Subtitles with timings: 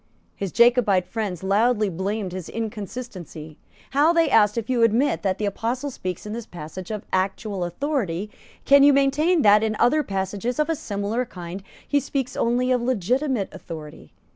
[0.35, 3.59] His Jacobite friends loudly blamed his inconsistency.
[3.91, 7.63] How, they asked, if you admit that the Apostle speaks in this passage of actual
[7.63, 8.31] authority,
[8.65, 12.81] can you maintain that, in other passages of a similar kind, he speaks only of
[12.81, 14.11] legitimate authority?